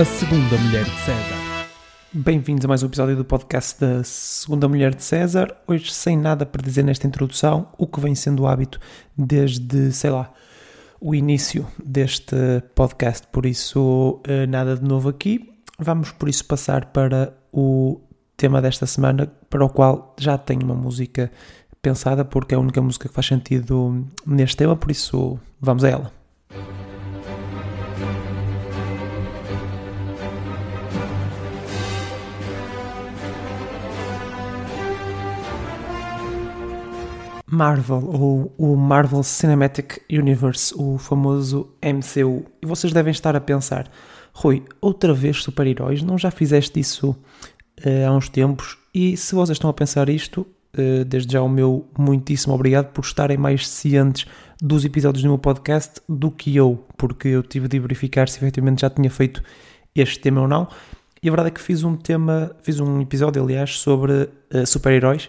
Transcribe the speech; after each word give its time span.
A 0.00 0.04
Segunda 0.06 0.56
Mulher 0.56 0.84
de 0.84 0.98
César. 1.00 1.68
Bem-vindos 2.10 2.64
a 2.64 2.68
mais 2.68 2.82
um 2.82 2.86
episódio 2.86 3.14
do 3.16 3.22
podcast 3.22 3.78
da 3.78 4.02
Segunda 4.02 4.66
Mulher 4.66 4.94
de 4.94 5.04
César. 5.04 5.54
Hoje, 5.66 5.92
sem 5.92 6.16
nada 6.16 6.46
para 6.46 6.62
dizer 6.62 6.82
nesta 6.82 7.06
introdução, 7.06 7.68
o 7.76 7.86
que 7.86 8.00
vem 8.00 8.14
sendo 8.14 8.44
o 8.44 8.46
hábito 8.46 8.80
desde, 9.14 9.92
sei 9.92 10.08
lá, 10.08 10.32
o 10.98 11.14
início 11.14 11.66
deste 11.84 12.34
podcast. 12.74 13.26
Por 13.30 13.44
isso, 13.44 14.22
eh, 14.24 14.46
nada 14.46 14.74
de 14.74 14.88
novo 14.88 15.10
aqui. 15.10 15.52
Vamos, 15.78 16.12
por 16.12 16.30
isso, 16.30 16.46
passar 16.46 16.86
para 16.86 17.34
o 17.52 18.00
tema 18.38 18.62
desta 18.62 18.86
semana, 18.86 19.30
para 19.50 19.62
o 19.62 19.68
qual 19.68 20.16
já 20.18 20.38
tenho 20.38 20.62
uma 20.62 20.74
música 20.74 21.30
pensada, 21.82 22.24
porque 22.24 22.54
é 22.54 22.56
a 22.56 22.60
única 22.60 22.80
música 22.80 23.06
que 23.06 23.14
faz 23.14 23.26
sentido 23.26 24.06
neste 24.26 24.56
tema. 24.56 24.74
Por 24.74 24.90
isso, 24.90 25.38
vamos 25.60 25.84
a 25.84 25.90
ela. 25.90 26.20
Marvel, 37.50 38.04
ou 38.04 38.54
o 38.56 38.76
Marvel 38.76 39.22
Cinematic 39.24 39.98
Universe, 40.08 40.72
o 40.76 40.98
famoso 40.98 41.68
MCU. 41.82 42.44
E 42.62 42.66
vocês 42.66 42.92
devem 42.92 43.10
estar 43.10 43.34
a 43.34 43.40
pensar, 43.40 43.90
Rui, 44.32 44.62
outra 44.80 45.12
vez 45.12 45.42
super-heróis? 45.42 46.02
Não 46.02 46.16
já 46.16 46.30
fizeste 46.30 46.78
isso 46.78 47.10
uh, 47.10 48.08
há 48.08 48.12
uns 48.12 48.28
tempos? 48.28 48.78
E 48.94 49.16
se 49.16 49.34
vocês 49.34 49.56
estão 49.56 49.68
a 49.68 49.72
pensar 49.72 50.08
isto, 50.08 50.46
uh, 50.78 51.04
desde 51.04 51.32
já 51.32 51.42
o 51.42 51.48
meu 51.48 51.88
muitíssimo 51.98 52.54
obrigado 52.54 52.92
por 52.92 53.04
estarem 53.04 53.36
mais 53.36 53.68
cientes 53.68 54.26
dos 54.62 54.84
episódios 54.84 55.24
do 55.24 55.28
meu 55.28 55.38
podcast 55.38 56.00
do 56.08 56.30
que 56.30 56.54
eu, 56.54 56.84
porque 56.96 57.28
eu 57.28 57.42
tive 57.42 57.66
de 57.66 57.80
verificar 57.80 58.28
se 58.28 58.38
efetivamente 58.38 58.82
já 58.82 58.90
tinha 58.90 59.10
feito 59.10 59.42
este 59.94 60.20
tema 60.20 60.42
ou 60.42 60.48
não. 60.48 60.68
E 61.20 61.28
a 61.28 61.32
verdade 61.32 61.48
é 61.48 61.50
que 61.50 61.60
fiz 61.60 61.82
um 61.82 61.96
tema, 61.96 62.54
fiz 62.62 62.78
um 62.78 63.00
episódio, 63.00 63.42
aliás, 63.42 63.78
sobre 63.78 64.12
uh, 64.54 64.64
super-heróis 64.64 65.28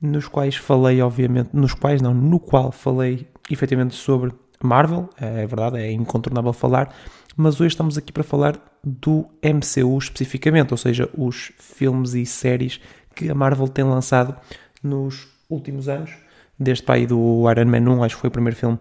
nos 0.00 0.26
quais 0.26 0.56
falei, 0.56 1.02
obviamente, 1.02 1.50
nos 1.52 1.74
quais 1.74 2.00
não, 2.00 2.14
no 2.14 2.40
qual 2.40 2.72
falei 2.72 3.26
efetivamente 3.50 3.94
sobre 3.94 4.32
Marvel, 4.62 5.08
é 5.18 5.46
verdade, 5.46 5.78
é 5.78 5.90
incontornável 5.90 6.52
falar, 6.52 6.94
mas 7.36 7.60
hoje 7.60 7.68
estamos 7.68 7.96
aqui 7.96 8.12
para 8.12 8.22
falar 8.22 8.58
do 8.82 9.26
MCU 9.42 9.98
especificamente, 9.98 10.72
ou 10.72 10.76
seja, 10.76 11.08
os 11.16 11.52
filmes 11.58 12.14
e 12.14 12.24
séries 12.24 12.80
que 13.14 13.30
a 13.30 13.34
Marvel 13.34 13.68
tem 13.68 13.84
lançado 13.84 14.34
nos 14.82 15.28
últimos 15.48 15.88
anos, 15.88 16.10
desde 16.58 16.84
aí 16.88 17.06
do 17.06 17.50
Iron 17.50 17.66
Man 17.66 17.90
1, 17.90 18.04
acho 18.04 18.14
que 18.16 18.20
foi 18.20 18.28
o 18.28 18.32
primeiro 18.32 18.56
filme 18.56 18.78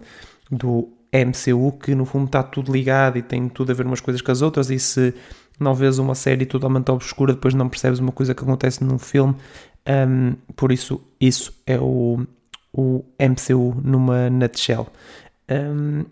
do 0.51 0.89
MCU, 1.13 1.71
que 1.79 1.95
no 1.95 2.05
fundo 2.05 2.25
está 2.25 2.43
tudo 2.43 2.71
ligado 2.71 3.17
e 3.17 3.21
tem 3.21 3.49
tudo 3.49 3.71
a 3.71 3.75
ver 3.75 3.85
umas 3.85 3.99
coisas 4.01 4.21
com 4.21 4.31
as 4.31 4.41
outras, 4.41 4.69
e 4.69 4.79
se 4.79 5.13
não 5.59 5.73
vês 5.73 5.97
uma 5.97 6.15
série 6.15 6.45
totalmente 6.45 6.89
obscura, 6.91 7.33
depois 7.33 7.53
não 7.53 7.67
percebes 7.67 7.99
uma 7.99 8.11
coisa 8.11 8.33
que 8.33 8.43
acontece 8.43 8.83
num 8.83 8.97
filme, 8.97 9.35
um, 9.88 10.35
por 10.55 10.72
isso, 10.72 11.02
isso 11.19 11.53
é 11.66 11.80
o, 11.80 12.25
o 12.73 13.03
MCU 13.19 13.75
numa 13.83 14.30
nutshell. 14.30 14.88
Um, 15.49 16.05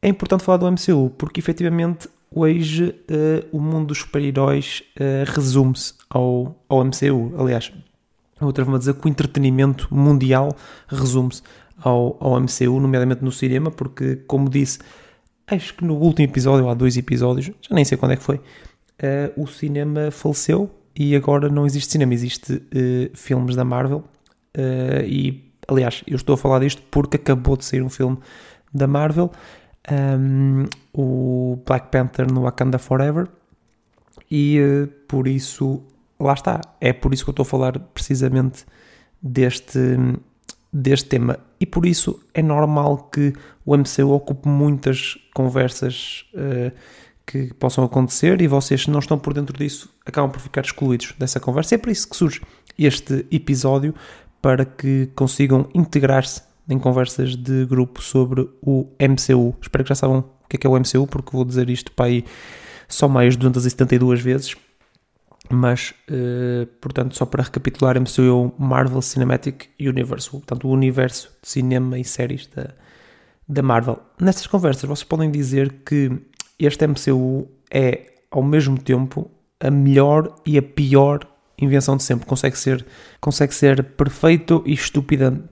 é 0.00 0.08
importante 0.08 0.42
falar 0.42 0.58
do 0.58 0.70
MCU 0.70 1.10
porque 1.16 1.40
efetivamente 1.40 2.08
hoje 2.34 2.94
uh, 3.10 3.56
o 3.56 3.60
mundo 3.60 3.88
dos 3.88 3.98
super-heróis 3.98 4.82
uh, 4.96 5.30
resume-se 5.30 5.94
ao, 6.08 6.56
ao 6.68 6.84
MCU. 6.84 7.34
Aliás, 7.38 7.72
outra 8.40 8.64
de 8.64 8.78
dizer 8.78 8.94
que 8.94 9.06
o 9.06 9.08
entretenimento 9.08 9.88
mundial 9.94 10.56
resume-se 10.88 11.42
ao, 11.78 12.16
ao 12.20 12.40
MCU, 12.40 12.80
nomeadamente 12.80 13.22
no 13.22 13.32
cinema, 13.32 13.70
porque, 13.70 14.16
como 14.26 14.48
disse, 14.48 14.78
acho 15.46 15.74
que 15.74 15.84
no 15.84 15.94
último 15.96 16.28
episódio, 16.28 16.68
há 16.68 16.74
dois 16.74 16.96
episódios, 16.96 17.50
já 17.60 17.74
nem 17.74 17.84
sei 17.84 17.98
quando 17.98 18.12
é 18.12 18.16
que 18.16 18.22
foi, 18.22 18.36
uh, 18.36 18.40
o 19.36 19.46
cinema 19.46 20.10
faleceu 20.10 20.70
e 20.94 21.16
agora 21.16 21.48
não 21.48 21.64
existe 21.64 21.92
cinema, 21.92 22.12
existe 22.12 22.52
uh, 22.52 23.16
filmes 23.16 23.56
da 23.56 23.64
Marvel. 23.64 24.04
Uh, 24.56 25.04
e 25.06 25.52
aliás, 25.66 26.02
eu 26.06 26.16
estou 26.16 26.34
a 26.34 26.38
falar 26.38 26.60
disto 26.60 26.82
porque 26.90 27.16
acabou 27.16 27.56
de 27.56 27.64
sair 27.64 27.82
um 27.82 27.88
filme 27.88 28.18
da 28.72 28.86
Marvel, 28.86 29.30
um, 29.90 30.64
o 30.92 31.58
Black 31.66 31.90
Panther 31.90 32.30
no 32.30 32.42
Wakanda 32.42 32.78
Forever, 32.78 33.28
e 34.30 34.60
uh, 34.60 34.86
por 35.08 35.26
isso, 35.26 35.82
lá 36.20 36.34
está, 36.34 36.60
é 36.80 36.92
por 36.92 37.12
isso 37.12 37.24
que 37.24 37.30
eu 37.30 37.32
estou 37.32 37.44
a 37.44 37.46
falar 37.46 37.78
precisamente 37.78 38.64
deste, 39.22 39.98
deste 40.72 41.08
tema. 41.08 41.38
E 41.58 41.66
por 41.66 41.86
isso 41.86 42.22
é 42.34 42.42
normal 42.42 43.08
que 43.12 43.32
o 43.64 43.76
MCU 43.76 44.10
ocupe 44.10 44.48
muitas 44.48 45.16
conversas 45.34 46.26
que 47.32 47.54
possam 47.54 47.82
acontecer 47.82 48.42
e 48.42 48.46
vocês, 48.46 48.82
se 48.82 48.90
não 48.90 48.98
estão 48.98 49.18
por 49.18 49.32
dentro 49.32 49.56
disso, 49.56 49.88
acabam 50.04 50.30
por 50.30 50.38
ficar 50.38 50.60
excluídos 50.60 51.14
dessa 51.18 51.40
conversa. 51.40 51.74
É 51.74 51.78
por 51.78 51.90
isso 51.90 52.06
que 52.06 52.14
surge 52.14 52.42
este 52.78 53.26
episódio 53.30 53.94
para 54.42 54.66
que 54.66 55.08
consigam 55.14 55.66
integrar-se 55.74 56.42
em 56.68 56.78
conversas 56.78 57.34
de 57.34 57.64
grupo 57.64 58.02
sobre 58.02 58.46
o 58.60 58.86
MCU. 59.00 59.56
Espero 59.62 59.82
que 59.82 59.88
já 59.88 59.94
saibam 59.94 60.18
o 60.18 60.48
que 60.48 60.56
é, 60.56 60.58
que 60.58 60.66
é 60.66 60.70
o 60.70 60.78
MCU, 60.78 61.06
porque 61.06 61.30
vou 61.32 61.44
dizer 61.44 61.70
isto 61.70 61.90
para 61.92 62.06
aí 62.06 62.24
só 62.86 63.08
mais 63.08 63.34
272 63.34 64.20
vezes. 64.20 64.54
Mas, 65.48 65.94
uh, 66.10 66.66
portanto, 66.80 67.16
só 67.16 67.24
para 67.24 67.42
recapitular, 67.42 67.98
MCU 67.98 68.22
é 68.22 68.30
o 68.30 68.52
Marvel 68.58 69.00
Cinematic 69.00 69.70
Universe, 69.80 70.30
portanto, 70.30 70.68
o 70.68 70.70
universo 70.70 71.30
de 71.42 71.48
cinema 71.48 71.98
e 71.98 72.04
séries 72.04 72.46
da, 72.46 72.74
da 73.48 73.62
Marvel. 73.62 73.98
Nestas 74.20 74.46
conversas, 74.46 74.84
vocês 74.84 75.04
podem 75.04 75.30
dizer 75.30 75.72
que 75.84 76.10
este 76.66 76.86
MCU 76.86 77.48
é, 77.70 78.06
ao 78.30 78.42
mesmo 78.42 78.78
tempo, 78.78 79.30
a 79.60 79.70
melhor 79.70 80.34
e 80.44 80.58
a 80.58 80.62
pior 80.62 81.20
invenção 81.58 81.96
de 81.96 82.02
sempre. 82.02 82.26
Consegue 82.26 82.58
ser, 82.58 82.84
consegue 83.20 83.54
ser 83.54 83.82
perfeito 83.82 84.62
e 84.66 84.72
estúpida 84.72 85.42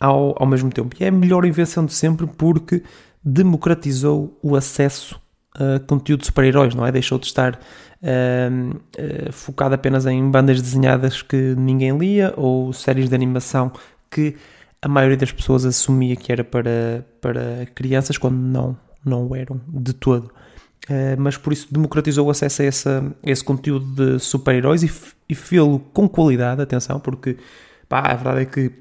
ao, 0.00 0.34
ao 0.40 0.46
mesmo 0.46 0.70
tempo. 0.70 0.96
E 0.98 1.04
é 1.04 1.08
a 1.08 1.12
melhor 1.12 1.44
invenção 1.44 1.84
de 1.84 1.92
sempre 1.92 2.26
porque 2.26 2.82
democratizou 3.22 4.38
o 4.42 4.56
acesso 4.56 5.20
a 5.54 5.78
conteúdo 5.78 6.20
de 6.20 6.26
super-heróis, 6.26 6.74
não 6.74 6.84
é? 6.84 6.90
Deixou 6.90 7.18
de 7.18 7.26
estar 7.26 7.54
uh, 7.54 8.76
uh, 8.76 9.32
focado 9.32 9.74
apenas 9.74 10.04
em 10.04 10.28
bandas 10.28 10.60
desenhadas 10.60 11.22
que 11.22 11.54
ninguém 11.56 11.96
lia 11.96 12.34
ou 12.36 12.72
séries 12.72 13.08
de 13.08 13.14
animação 13.14 13.70
que 14.10 14.34
a 14.82 14.88
maioria 14.88 15.16
das 15.16 15.32
pessoas 15.32 15.64
assumia 15.64 16.16
que 16.16 16.30
era 16.30 16.42
para, 16.42 17.06
para 17.20 17.66
crianças, 17.74 18.18
quando 18.18 18.36
não, 18.36 18.76
não 19.04 19.34
eram 19.34 19.60
de 19.68 19.92
todo. 19.92 20.30
Uh, 20.88 21.16
mas 21.18 21.36
por 21.36 21.52
isso 21.52 21.72
democratizou 21.72 22.26
o 22.26 22.30
acesso 22.30 22.60
a, 22.60 22.64
essa, 22.64 23.14
a 23.24 23.30
esse 23.30 23.42
conteúdo 23.42 23.86
de 23.94 24.18
super-heróis 24.18 24.82
e, 24.82 24.92
e 25.28 25.34
fê-lo 25.34 25.78
com 25.78 26.08
qualidade, 26.08 26.60
atenção, 26.60 27.00
porque 27.00 27.38
pá, 27.88 28.00
a 28.00 28.14
verdade 28.14 28.42
é 28.42 28.44
que 28.44 28.72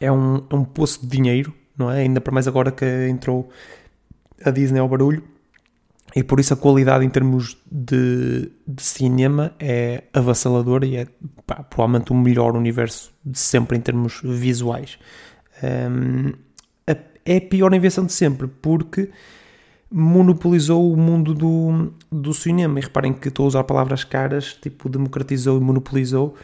é 0.00 0.10
um, 0.10 0.42
um 0.52 0.64
poço 0.64 1.00
de 1.02 1.06
dinheiro, 1.06 1.54
não 1.78 1.90
é? 1.90 2.00
Ainda 2.00 2.20
para 2.20 2.32
mais 2.32 2.48
agora 2.48 2.72
que 2.72 2.84
entrou 3.08 3.48
a 4.44 4.50
Disney 4.50 4.80
ao 4.80 4.88
barulho, 4.88 5.22
e 6.14 6.24
por 6.24 6.40
isso 6.40 6.54
a 6.54 6.56
qualidade 6.56 7.04
em 7.04 7.10
termos 7.10 7.56
de, 7.70 8.50
de 8.66 8.82
cinema 8.82 9.52
é 9.60 10.04
avassaladora 10.12 10.86
e 10.86 10.96
é 10.96 11.06
pá, 11.46 11.56
provavelmente 11.56 12.10
o 12.10 12.14
melhor 12.14 12.56
universo 12.56 13.12
de 13.24 13.38
sempre 13.38 13.76
em 13.76 13.80
termos 13.80 14.20
visuais. 14.24 14.98
Um, 15.62 16.32
é 17.26 17.36
a 17.36 17.40
pior 17.40 17.74
invenção 17.74 18.06
de 18.06 18.12
sempre, 18.12 18.46
porque 18.46 19.10
monopolizou 19.90 20.92
o 20.92 20.96
mundo 20.96 21.34
do, 21.34 21.92
do 22.10 22.32
cinema. 22.32 22.78
E 22.78 22.82
reparem 22.82 23.12
que 23.12 23.28
estou 23.28 23.44
a 23.44 23.48
usar 23.48 23.64
palavras 23.64 24.04
caras, 24.04 24.54
tipo 24.54 24.88
democratizou 24.88 25.58
e 25.58 25.60
monopolizou, 25.60 26.34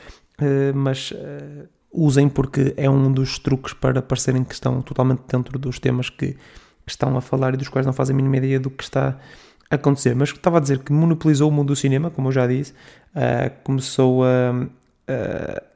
uh, 0.41 0.77
mas 0.77 1.13
uh, 1.13 1.69
usem 1.93 2.29
porque 2.29 2.75
é 2.77 2.91
um 2.91 3.13
dos 3.13 3.39
truques 3.39 3.73
para 3.73 4.03
parecerem 4.03 4.45
que 4.45 4.55
estão 4.55 4.83
totalmente 4.83 5.23
dentro 5.29 5.59
dos 5.59 5.79
temas 5.79 6.11
que, 6.11 6.37
estão 6.87 7.17
a 7.17 7.21
falar 7.21 7.55
e 7.55 7.57
dos 7.57 7.69
quais 7.69 7.87
não 7.87 7.93
fazem 7.93 8.15
a 8.15 8.17
mínima 8.17 8.37
ideia 8.39 8.59
do 8.59 8.71
que 8.71 8.83
está 8.83 9.17
a 9.71 9.75
acontecer. 9.75 10.15
Mas 10.15 10.31
estava 10.31 10.59
a 10.59 10.61
dizer 10.61 10.81
que 10.81 10.93
monopolizou 10.93 11.49
o 11.49 11.53
mundo 11.53 11.69
do 11.69 11.77
cinema, 11.77 12.11
como 12.11 12.29
eu 12.29 12.33
já 12.33 12.47
disse, 12.47 12.73
uh, 13.15 13.51
começou 13.63 14.25
a, 14.25 14.67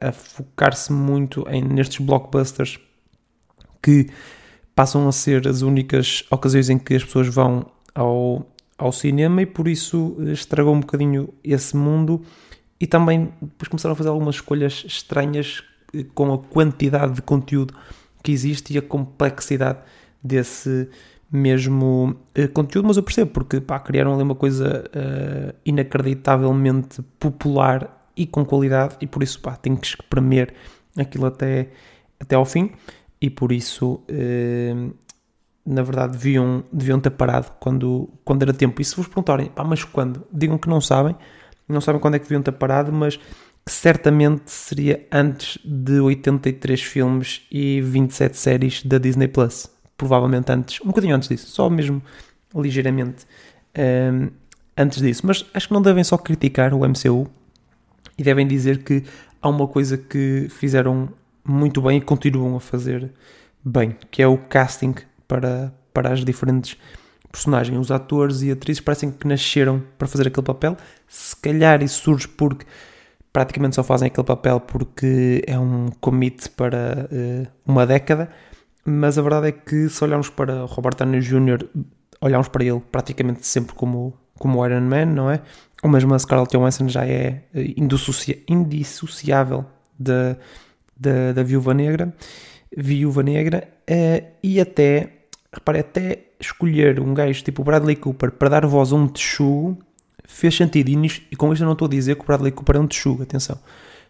a, 0.00 0.08
a 0.08 0.12
focar-se 0.12 0.92
muito 0.92 1.46
em, 1.48 1.62
nestes 1.62 2.04
blockbusters 2.04 2.78
que 3.82 4.08
passam 4.76 5.08
a 5.08 5.12
ser 5.12 5.49
as 5.49 5.62
únicas 5.62 6.23
ocasiões 6.31 6.69
em 6.69 6.78
que 6.78 6.94
as 6.94 7.02
pessoas 7.02 7.28
vão 7.28 7.64
ao, 7.94 8.46
ao 8.76 8.93
cinema 8.93 9.40
e 9.40 9.46
por 9.46 9.67
isso 9.67 10.14
eh, 10.20 10.32
estragou 10.32 10.75
um 10.75 10.81
bocadinho 10.81 11.32
esse 11.43 11.75
mundo. 11.75 12.23
E 12.78 12.87
também 12.87 13.32
depois 13.40 13.69
começaram 13.69 13.94
a 13.94 13.96
fazer 13.96 14.11
algumas 14.11 14.34
escolhas 14.34 14.84
estranhas 14.87 15.64
eh, 15.94 16.05
com 16.14 16.31
a 16.31 16.38
quantidade 16.38 17.14
de 17.14 17.23
conteúdo 17.23 17.75
que 18.23 18.31
existe 18.31 18.75
e 18.75 18.78
a 18.78 18.82
complexidade 18.82 19.78
desse 20.23 20.90
mesmo 21.32 22.14
uh, 22.38 22.49
conteúdo, 22.52 22.87
mas 22.87 22.96
eu 22.96 23.02
percebo 23.02 23.31
porque 23.31 23.61
pá, 23.61 23.81
criaram 23.81 24.14
ali 24.14 24.23
uma 24.23 24.34
coisa 24.34 24.84
uh, 24.88 25.55
inacreditavelmente 25.64 27.02
popular 27.19 28.08
e 28.17 28.26
com 28.26 28.44
qualidade 28.44 28.96
e 29.00 29.06
por 29.06 29.23
isso 29.23 29.40
pá, 29.40 29.56
tenho 29.56 29.76
que 29.76 29.87
espremer 29.87 30.55
aquilo 30.96 31.26
até, 31.26 31.69
até 32.20 32.37
ao 32.37 32.44
fim 32.44 32.70
e 33.26 33.31
por 33.31 33.50
isso 33.50 34.00
eh, 34.08 34.75
na 35.67 35.82
verdade, 35.82 36.12
deviam, 36.12 36.62
deviam 36.73 37.00
ter 37.00 37.11
parado 37.11 37.50
quando, 37.58 38.08
quando 38.25 38.43
era 38.43 38.55
tempo. 38.55 38.81
E 38.81 38.84
se 38.84 38.94
vos 38.94 39.08
perguntarem, 39.08 39.46
pá, 39.49 39.64
mas 39.64 39.82
quando? 39.82 40.25
Digam 40.32 40.56
que 40.56 40.69
não 40.69 40.81
sabem, 40.81 41.17
não 41.69 41.81
sabem 41.81 42.00
quando 42.00 42.14
é 42.14 42.19
que 42.20 42.25
deviam 42.25 42.40
ter 42.40 42.52
parado, 42.52 42.93
mas 42.93 43.19
certamente 43.67 44.49
seria 44.49 45.05
antes 45.11 45.58
de 45.64 45.99
83 45.99 46.81
filmes 46.81 47.43
e 47.50 47.81
27 47.81 48.37
séries 48.37 48.82
da 48.84 48.96
Disney 48.96 49.26
Plus. 49.26 49.69
Provavelmente 49.99 50.52
antes, 50.52 50.81
um 50.82 50.87
bocadinho 50.87 51.17
antes 51.17 51.28
disso, 51.28 51.49
só 51.49 51.69
mesmo 51.69 52.00
ligeiramente 52.55 53.26
um, 53.76 54.31
antes 54.76 55.00
disso. 55.00 55.26
Mas 55.26 55.44
acho 55.52 55.67
que 55.67 55.75
não 55.75 55.82
devem 55.82 56.05
só 56.05 56.17
criticar 56.17 56.73
o 56.73 56.87
MCU 56.87 57.26
e 58.17 58.23
devem 58.23 58.46
dizer 58.46 58.84
que 58.84 59.02
há 59.43 59.49
uma 59.49 59.67
coisa 59.67 59.99
que 59.99 60.46
fizeram 60.49 61.08
muito 61.46 61.81
bem 61.81 61.98
e 61.98 62.00
continuam 62.00 62.56
a 62.56 62.60
fazer 62.60 63.12
bem, 63.64 63.96
que 64.10 64.22
é 64.22 64.26
o 64.26 64.37
casting 64.37 64.94
para, 65.26 65.72
para 65.93 66.12
as 66.12 66.25
diferentes 66.25 66.76
personagens. 67.31 67.78
Os 67.78 67.90
atores 67.90 68.43
e 68.43 68.50
atrizes 68.50 68.81
parecem 68.81 69.10
que 69.10 69.26
nasceram 69.26 69.82
para 69.98 70.08
fazer 70.08 70.28
aquele 70.28 70.46
papel. 70.46 70.76
Se 71.06 71.37
calhar 71.37 71.82
isso 71.82 72.02
surge 72.02 72.28
porque 72.28 72.66
praticamente 73.32 73.76
só 73.76 73.82
fazem 73.82 74.06
aquele 74.06 74.26
papel 74.26 74.60
porque 74.60 75.43
é 75.46 75.58
um 75.58 75.88
commit 76.00 76.48
para 76.50 77.08
uh, 77.10 77.46
uma 77.66 77.87
década. 77.87 78.31
Mas 78.84 79.19
a 79.19 79.22
verdade 79.22 79.49
é 79.49 79.52
que 79.52 79.88
se 79.88 80.02
olharmos 80.02 80.31
para 80.31 80.64
Robert 80.64 80.96
Downey 80.96 81.20
Jr., 81.20 81.69
olhamos 82.20 82.49
para 82.49 82.64
ele 82.64 82.81
praticamente 82.90 83.46
sempre 83.46 83.75
como, 83.75 84.14
como 84.38 84.64
Iron 84.64 84.82
Man, 84.82 85.06
não 85.06 85.31
é? 85.31 85.42
Ou 85.82 85.90
mesmo 85.90 86.14
a 86.14 86.19
Scarlett 86.19 86.56
Johansson 86.56 86.88
já 86.88 87.04
é 87.04 87.42
eh, 87.54 87.75
indissociável 88.49 89.66
da, 89.99 90.38
da, 90.96 91.32
da 91.32 91.43
Viúva 91.43 91.75
Negra, 91.75 92.14
Viúva 92.76 93.22
Negra, 93.22 93.69
uh, 93.90 94.26
e 94.43 94.60
até, 94.60 95.25
repare, 95.52 95.81
até 95.81 96.26
escolher 96.40 97.00
um 97.00 97.14
gajo 97.14 97.43
tipo 97.43 97.64
Bradley 97.64 97.96
Cooper 97.96 98.32
para 98.32 98.48
dar 98.48 98.66
voz 98.66 98.93
a 98.93 98.96
um 98.96 99.08
texugo 99.08 99.78
fez 100.26 100.54
sentido. 100.54 100.88
E, 100.88 101.06
e 101.31 101.37
com 101.37 101.52
isto 101.52 101.62
eu 101.62 101.66
não 101.66 101.72
estou 101.72 101.87
a 101.87 101.90
dizer 101.90 102.16
que 102.16 102.22
o 102.22 102.25
Bradley 102.25 102.52
Cooper 102.52 102.76
é 102.76 102.81
um 102.81 102.87
texugo, 102.87 103.22
atenção. 103.22 103.58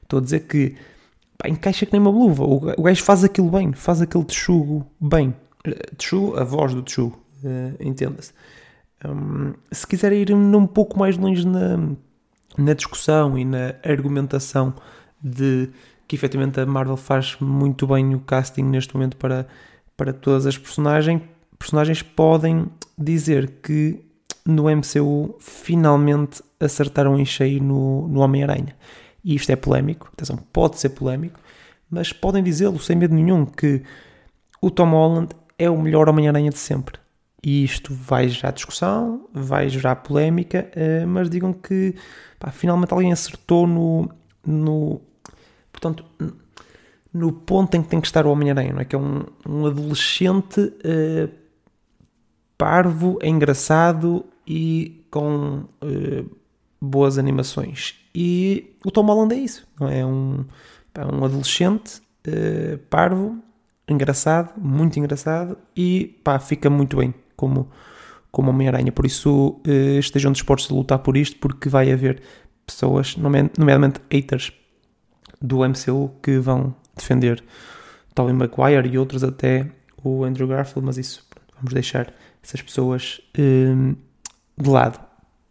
Estou 0.03 0.19
a 0.19 0.23
dizer 0.23 0.41
que 0.41 0.75
pá, 1.38 1.49
encaixa 1.49 1.87
que 1.87 1.93
nem 1.93 2.00
uma 2.00 2.11
luva. 2.11 2.44
O, 2.44 2.56
o 2.77 2.83
gajo 2.83 3.03
faz 3.03 3.23
aquilo 3.23 3.50
bem, 3.50 3.73
faz 3.73 4.00
aquele 4.00 4.25
texugo 4.25 4.87
bem. 5.00 5.35
Eh, 5.65 5.91
texugo, 5.97 6.37
a 6.37 6.44
voz 6.44 6.75
do 6.75 6.82
texugo, 6.82 7.19
uh, 7.44 7.77
entenda-se. 7.81 8.32
Um, 9.05 9.53
se 9.71 9.87
quiser 9.87 10.12
ir 10.12 10.32
um 10.32 10.67
pouco 10.67 10.99
mais 10.99 11.17
longe 11.17 11.47
na, 11.47 11.79
na 12.56 12.73
discussão 12.73 13.39
e 13.39 13.44
na 13.44 13.75
argumentação 13.85 14.75
de 15.23 15.69
que 16.06 16.14
efetivamente 16.14 16.61
a 16.61 16.67
Marvel 16.67 16.97
faz 16.97 17.37
muito 17.41 17.87
bem 17.87 18.14
o 18.14 18.20
casting 18.20 18.62
neste 18.62 18.94
momento 18.94 19.17
para, 19.17 19.47
para 19.97 20.12
todas 20.12 20.47
as 20.47 20.56
personagens, 20.56 21.20
personagens 21.58 22.03
podem 22.03 22.67
dizer 22.97 23.61
que 23.62 24.05
no 24.44 24.64
MCU 24.64 25.37
finalmente 25.41 26.43
acertaram 26.61 27.19
em 27.19 27.25
cheio 27.25 27.62
no, 27.62 28.06
no 28.08 28.20
Homem-Aranha. 28.20 28.76
E 29.25 29.35
isto 29.35 29.50
é 29.50 29.56
polémico, 29.56 30.08
atenção, 30.12 30.37
pode 30.53 30.79
ser 30.79 30.91
polémico, 30.91 31.41
mas 31.91 32.12
podem 32.12 32.43
dizê-lo 32.43 32.79
sem 32.79 32.94
medo 32.97 33.14
nenhum 33.14 33.44
que 33.44 33.82
o 34.62 34.70
Tom 34.70 34.91
Holland 34.91 35.35
é 35.58 35.69
o 35.69 35.81
melhor 35.81 36.08
Homem-Aranha 36.08 36.50
de 36.50 36.58
sempre. 36.58 36.99
E 37.43 37.64
isto 37.64 37.93
vai 37.93 38.29
gerar 38.29 38.53
discussão, 38.53 39.29
vai 39.32 39.69
gerar 39.69 39.97
polémica, 39.97 40.70
eh, 40.75 41.05
mas 41.06 41.29
digam 41.29 41.53
que 41.53 41.94
pá, 42.38 42.50
finalmente 42.50 42.93
alguém 42.93 43.12
acertou 43.12 43.67
no, 43.67 44.11
no, 44.44 45.00
portanto, 45.76 46.05
no 47.12 47.32
ponto 47.32 47.76
em 47.76 47.82
que 47.82 47.88
tem 47.88 48.00
que 48.00 48.06
estar 48.06 48.26
o 48.26 48.31
Homem-Aranha, 48.31 48.73
não 48.73 48.81
é? 48.81 48.84
Que 48.84 48.96
é 48.96 48.99
um, 48.99 49.25
um 49.46 49.67
adolescente 49.67 50.61
uh, 50.61 51.31
parvo, 52.56 53.19
engraçado 53.23 54.25
e 54.46 55.06
com 55.11 55.64
uh, 55.82 56.37
boas 56.81 57.19
animações. 57.19 57.94
E 58.14 58.76
o 58.84 58.90
Tom 58.90 59.05
Holland 59.05 59.34
é 59.34 59.38
isso, 59.38 59.67
não 59.78 59.88
é? 59.88 60.05
um, 60.05 60.44
é 60.94 61.05
um 61.05 61.25
adolescente 61.25 62.00
uh, 62.26 62.79
parvo, 62.90 63.38
engraçado, 63.87 64.58
muito 64.58 64.99
engraçado 64.99 65.58
e 65.76 66.19
pá, 66.25 66.38
fica 66.38 66.70
muito 66.70 66.96
bem 66.96 67.14
como, 67.37 67.70
como 68.31 68.50
Homem-Aranha. 68.50 68.90
Por 68.93 69.05
isso 69.05 69.61
estejam 70.00 70.32
dispostos 70.32 70.70
a 70.70 70.75
lutar 70.75 70.99
por 70.99 71.17
isto, 71.17 71.37
porque 71.38 71.69
vai 71.69 71.93
haver 71.93 72.20
pessoas, 72.67 73.17
nomeadamente 73.17 74.00
haters 74.11 74.52
do 75.46 75.58
MCU, 75.58 76.10
que 76.22 76.38
vão 76.38 76.75
defender 76.96 77.43
Tobey 78.14 78.32
Maguire 78.32 78.88
e 78.88 78.98
outros 78.98 79.22
até 79.22 79.70
o 80.02 80.25
Andrew 80.25 80.48
Garfield, 80.48 80.84
mas 80.84 80.98
isso 80.98 81.25
vamos 81.56 81.72
deixar 81.72 82.12
essas 82.43 82.62
pessoas 82.62 83.20
um, 83.38 83.94
de 84.56 84.70
lado. 84.70 85.00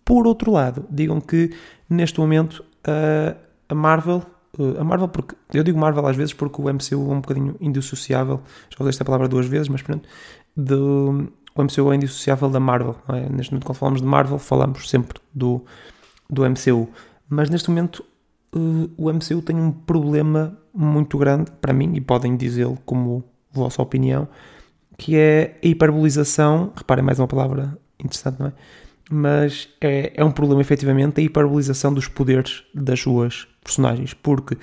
Por 0.04 0.28
outro 0.28 0.52
lado, 0.52 0.86
digam 0.90 1.20
que 1.20 1.52
neste 1.90 2.20
momento 2.20 2.64
a 3.68 3.76
Marvel, 3.76 4.24
uh, 4.58 4.80
a 4.80 4.84
Marvel, 4.84 5.08
porque 5.08 5.36
eu 5.54 5.64
digo 5.64 5.80
Marvel 5.80 6.06
às 6.06 6.16
vezes 6.16 6.34
porque 6.34 6.62
o 6.62 6.66
MCU 6.66 7.12
é 7.12 7.16
um 7.16 7.22
bocadinho 7.22 7.56
indissociável, 7.60 8.42
já 8.70 8.78
usei 8.80 8.90
esta 8.90 9.06
palavra 9.06 9.28
duas 9.28 9.48
vezes, 9.48 9.68
mas 9.68 9.82
pronto, 9.82 10.08
do, 10.56 11.32
o 11.56 11.64
MCU 11.64 11.92
é 11.92 11.96
indissociável 11.96 12.50
da 12.50 12.60
Marvel. 12.60 12.96
É? 13.10 13.30
Neste 13.30 13.52
momento, 13.52 13.66
quando 13.66 13.78
falamos 13.78 14.02
de 14.02 14.08
Marvel, 14.08 14.38
falamos 14.38 14.90
sempre 14.90 15.20
do, 15.34 15.64
do 16.30 16.44
MCU. 16.48 16.90
Mas 17.30 17.50
neste 17.50 17.70
momento, 17.70 18.06
uh, 18.56 18.90
o 18.98 19.12
MCU 19.12 19.42
tem 19.42 19.56
um 19.56 19.72
problema 19.72 20.58
muito 20.74 21.18
grande 21.18 21.52
para 21.62 21.74
mim, 21.74 21.94
e 21.96 22.02
podem 22.02 22.36
dizê-lo 22.36 22.78
como 22.86 23.24
vossa 23.52 23.82
opinião, 23.82 24.28
que 24.98 25.16
é 25.16 25.58
a 25.64 25.68
hiperbolização. 25.68 26.72
Reparem, 26.76 27.04
mais 27.04 27.20
uma 27.20 27.28
palavra 27.28 27.78
interessante, 28.00 28.40
não 28.40 28.48
é? 28.48 28.54
Mas 29.10 29.70
é, 29.80 30.14
é 30.16 30.26
um 30.26 30.32
problema, 30.32 30.62
efetivamente, 30.62 31.22
a 31.22 31.24
hiperbolização 31.24 31.94
dos 31.94 32.08
poderes 32.08 32.64
das 32.74 33.00
suas 33.00 33.48
personagens, 33.64 34.14
porque 34.14 34.58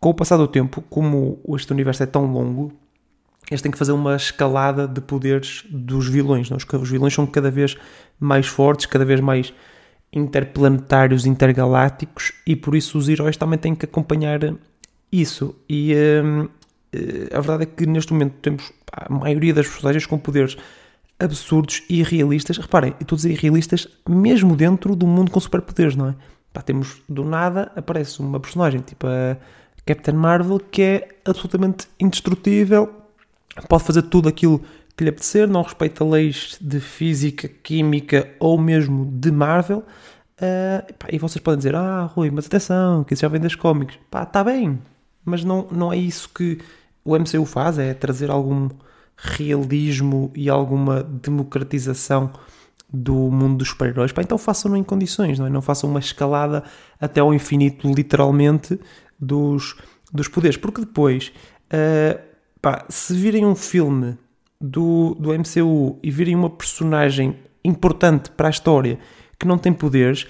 com 0.00 0.10
o 0.10 0.14
passar 0.14 0.36
do 0.36 0.48
tempo, 0.48 0.82
como 0.88 1.38
este 1.56 1.72
universo 1.72 2.02
é 2.02 2.06
tão 2.06 2.26
longo, 2.26 2.72
eles 3.50 3.62
têm 3.62 3.70
que 3.70 3.78
fazer 3.78 3.92
uma 3.92 4.16
escalada 4.16 4.88
de 4.88 5.00
poderes 5.00 5.64
dos 5.70 6.08
vilões. 6.08 6.50
Não? 6.50 6.56
Os 6.56 6.90
vilões 6.90 7.14
são 7.14 7.26
cada 7.26 7.50
vez 7.50 7.76
mais 8.18 8.46
fortes, 8.46 8.86
cada 8.86 9.04
vez 9.04 9.20
mais 9.20 9.52
interplanetários, 10.12 11.26
intergalácticos, 11.26 12.32
e 12.46 12.56
por 12.56 12.74
isso 12.74 12.98
os 12.98 13.08
heróis 13.08 13.36
também 13.36 13.58
têm 13.58 13.74
que 13.74 13.84
acompanhar 13.84 14.40
isso. 15.12 15.54
E 15.68 15.94
hum, 15.94 16.48
eh, 16.92 17.28
a 17.32 17.40
verdade 17.40 17.64
é 17.64 17.66
que 17.66 17.86
neste 17.86 18.12
momento 18.12 18.34
temos 18.40 18.72
a 18.92 19.12
maioria 19.12 19.52
das 19.52 19.66
personagens 19.66 20.06
com 20.06 20.18
poderes 20.18 20.56
absurdos 21.18 21.82
e 21.88 22.00
irrealistas. 22.00 22.58
Reparem, 22.58 22.90
eu 22.92 23.02
estou 23.02 23.16
a 23.16 23.18
dizer 23.18 23.32
irrealistas 23.32 23.88
mesmo 24.08 24.56
dentro 24.56 24.94
do 24.94 25.06
mundo 25.06 25.30
com 25.30 25.40
superpoderes, 25.40 25.96
não 25.96 26.10
é? 26.10 26.14
Pá, 26.52 26.62
temos 26.62 27.02
do 27.08 27.24
nada, 27.24 27.70
aparece 27.76 28.20
uma 28.20 28.40
personagem 28.40 28.80
tipo 28.80 29.06
a 29.06 29.36
Captain 29.84 30.14
Marvel 30.14 30.58
que 30.58 30.82
é 30.82 31.08
absolutamente 31.24 31.86
indestrutível, 32.00 32.90
pode 33.68 33.84
fazer 33.84 34.02
tudo 34.02 34.28
aquilo 34.28 34.62
que 34.96 35.04
lhe 35.04 35.10
apetecer, 35.10 35.46
não 35.46 35.62
respeita 35.62 36.04
leis 36.04 36.56
de 36.60 36.80
física, 36.80 37.48
química 37.48 38.30
ou 38.40 38.58
mesmo 38.58 39.04
de 39.06 39.30
Marvel. 39.30 39.84
Uh, 40.38 40.94
e 41.10 41.18
vocês 41.18 41.42
podem 41.42 41.58
dizer: 41.58 41.74
Ah, 41.74 42.04
Rui, 42.04 42.30
mas 42.30 42.46
atenção, 42.46 43.04
que 43.04 43.14
isso 43.14 43.22
já 43.22 43.28
vem 43.28 43.40
das 43.40 43.54
cómics. 43.54 43.98
Pá, 44.10 44.22
está 44.22 44.42
bem, 44.42 44.78
mas 45.24 45.44
não, 45.44 45.68
não 45.70 45.92
é 45.92 45.96
isso 45.96 46.28
que 46.30 46.58
o 47.04 47.16
MCU 47.16 47.44
faz, 47.44 47.78
é 47.78 47.94
trazer 47.94 48.30
algum 48.30 48.68
realismo 49.16 50.30
e 50.34 50.48
alguma 50.48 51.02
democratização 51.02 52.30
do 52.92 53.30
mundo 53.30 53.58
dos 53.58 53.68
super-heróis. 53.68 54.12
Então 54.18 54.38
façam-no 54.38 54.76
em 54.76 54.84
condições, 54.84 55.38
não 55.38 55.46
é? 55.46 55.50
Não 55.50 55.62
façam 55.62 55.90
uma 55.90 56.00
escalada 56.00 56.62
até 57.00 57.20
ao 57.20 57.34
infinito, 57.34 57.90
literalmente, 57.92 58.78
dos, 59.18 59.76
dos 60.12 60.28
poderes. 60.28 60.56
Porque 60.56 60.80
depois, 60.80 61.32
uh, 61.72 62.20
pá, 62.60 62.84
se 62.88 63.14
virem 63.14 63.44
um 63.44 63.54
filme 63.54 64.18
do, 64.60 65.14
do 65.18 65.30
MCU 65.32 65.98
e 66.02 66.10
virem 66.10 66.34
uma 66.34 66.50
personagem 66.50 67.36
importante 67.64 68.30
para 68.30 68.48
a 68.48 68.50
história 68.50 68.98
que 69.38 69.46
não 69.46 69.58
tem 69.58 69.72
poderes, 69.72 70.26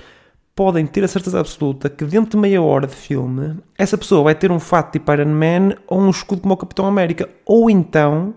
podem 0.55 0.87
ter 0.87 1.05
a 1.05 1.09
certeza 1.09 1.39
absoluta 1.39 1.89
que 1.91 2.05
dentro 2.05 2.31
de 2.31 2.37
meia 2.39 2.63
hora 2.63 2.87
de 2.87 2.95
filme 2.95 3.59
essa 3.77 3.99
pessoa 3.99 4.25
vai 4.25 4.35
ter 4.35 4.51
um 4.51 4.59
fato 4.59 4.93
tipo 4.93 5.13
Iron 5.13 5.27
Man 5.27 5.77
ou 5.87 6.01
um 6.01 6.11
escudo 6.11 6.41
como 6.41 6.55
o 6.55 6.57
Capitão 6.57 6.87
América. 6.87 7.29
Ou 7.45 7.69
então, 7.71 8.35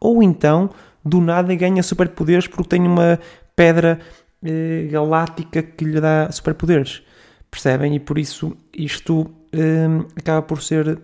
ou 0.00 0.22
então, 0.22 0.70
do 1.04 1.20
nada 1.20 1.54
ganha 1.54 1.82
superpoderes 1.82 2.46
porque 2.46 2.68
tem 2.68 2.86
uma 2.86 3.20
pedra 3.54 4.00
eh, 4.42 4.88
galáctica 4.90 5.62
que 5.62 5.84
lhe 5.84 6.00
dá 6.00 6.30
superpoderes. 6.32 7.02
Percebem? 7.50 7.96
E 7.96 8.00
por 8.00 8.18
isso 8.18 8.56
isto 8.72 9.30
eh, 9.52 9.88
acaba 10.16 10.42
por 10.42 10.62
ser 10.62 10.98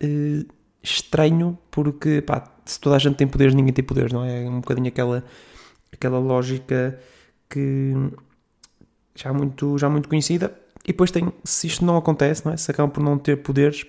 eh, 0.00 0.44
estranho 0.82 1.58
porque 1.70 2.22
pá, 2.22 2.44
se 2.64 2.78
toda 2.80 2.96
a 2.96 2.98
gente 2.98 3.16
tem 3.16 3.26
poderes, 3.26 3.54
ninguém 3.54 3.72
tem 3.72 3.84
poderes, 3.84 4.12
não 4.12 4.24
é? 4.24 4.44
É 4.44 4.48
um 4.48 4.60
bocadinho 4.60 4.88
aquela, 4.88 5.24
aquela 5.92 6.18
lógica 6.18 6.98
que 7.48 7.94
já 9.14 9.32
muito, 9.32 9.76
já 9.78 9.88
muito 9.88 10.08
conhecida. 10.08 10.56
E 10.84 10.88
depois 10.88 11.10
tem, 11.10 11.32
se 11.44 11.66
isto 11.66 11.84
não 11.84 11.96
acontece, 11.96 12.44
não 12.44 12.52
é? 12.52 12.56
se 12.56 12.70
acabam 12.70 12.90
por 12.90 13.02
não 13.02 13.18
ter 13.18 13.36
poderes, 13.38 13.84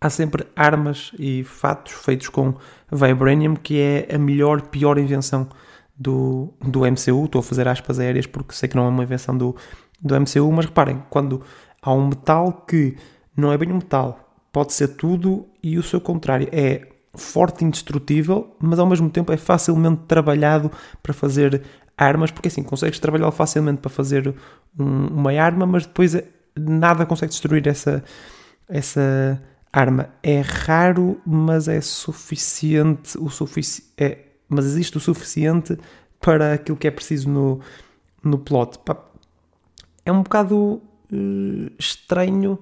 há 0.00 0.10
sempre 0.10 0.46
armas 0.56 1.12
e 1.18 1.44
fatos 1.44 1.92
feitos 1.92 2.28
com 2.28 2.54
Vibranium, 2.90 3.54
que 3.54 3.78
é 3.78 4.14
a 4.14 4.18
melhor, 4.18 4.62
pior 4.62 4.98
invenção 4.98 5.48
do, 5.96 6.52
do 6.60 6.80
MCU. 6.80 7.24
Estou 7.24 7.40
a 7.40 7.42
fazer 7.42 7.68
aspas 7.68 7.98
aéreas 8.00 8.26
porque 8.26 8.54
sei 8.54 8.68
que 8.68 8.76
não 8.76 8.86
é 8.86 8.88
uma 8.88 9.02
invenção 9.02 9.36
do, 9.36 9.54
do 10.00 10.18
MCU, 10.18 10.50
mas 10.52 10.66
reparem, 10.66 11.02
quando 11.10 11.42
há 11.82 11.92
um 11.92 12.08
metal 12.08 12.52
que 12.66 12.96
não 13.36 13.52
é 13.52 13.58
bem 13.58 13.70
um 13.70 13.76
metal, 13.76 14.29
pode 14.52 14.72
ser 14.72 14.88
tudo 14.88 15.46
e 15.62 15.78
o 15.78 15.82
seu 15.82 16.00
contrário 16.00 16.48
é 16.52 16.88
forte 17.14 17.62
e 17.62 17.66
indestrutível, 17.66 18.56
mas 18.60 18.78
ao 18.78 18.86
mesmo 18.86 19.10
tempo 19.10 19.32
é 19.32 19.36
facilmente 19.36 20.02
trabalhado 20.06 20.70
para 21.02 21.12
fazer 21.12 21.62
armas, 21.96 22.30
porque 22.30 22.48
assim 22.48 22.62
consegues 22.62 22.98
trabalhar 22.98 23.30
facilmente 23.30 23.80
para 23.80 23.90
fazer 23.90 24.34
um, 24.78 25.06
uma 25.08 25.32
arma, 25.32 25.66
mas 25.66 25.86
depois 25.86 26.16
nada 26.56 27.04
consegue 27.04 27.30
destruir 27.30 27.66
essa, 27.66 28.02
essa 28.68 29.42
arma. 29.72 30.10
É 30.22 30.40
raro, 30.40 31.20
mas 31.26 31.68
é 31.68 31.80
suficiente, 31.80 33.18
o 33.18 33.28
sufici 33.28 33.84
é, 33.98 34.18
mas 34.48 34.64
existe 34.64 34.96
o 34.96 35.00
suficiente 35.00 35.76
para 36.20 36.54
aquilo 36.54 36.76
que 36.76 36.86
é 36.86 36.90
preciso 36.90 37.28
no, 37.28 37.60
no 38.22 38.38
plot. 38.38 38.78
É 40.04 40.12
um 40.12 40.22
bocado 40.22 40.56
uh, 40.56 41.72
estranho 41.78 42.58